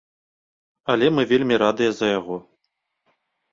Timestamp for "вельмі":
1.33-1.55